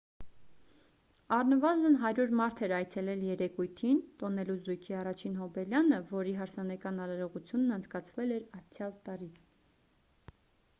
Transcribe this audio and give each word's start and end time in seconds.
առնվազն 1.35 1.97
100 2.05 2.33
մարդ 2.39 2.63
էր 2.67 2.73
այցելել 2.77 3.21
երեկույթին 3.27 4.01
տոնելու 4.23 4.57
զույգի 4.69 4.97
առաջին 5.03 5.37
հոբելյանը 5.43 6.01
որի 6.15 6.35
հարսանեկան 6.41 6.99
արարողությունն 7.07 7.79
անցկացվել 7.79 8.37
էր 8.41 8.51
անցյալ 8.63 8.99
տարի 9.11 9.33